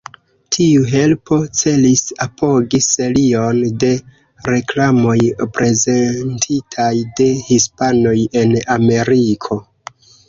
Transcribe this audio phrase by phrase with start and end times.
[0.55, 3.91] Tiu helpo celis apogi serion de
[4.49, 5.19] reklamoj
[5.59, 9.61] prezentitaj de hispanoj en Ameriko.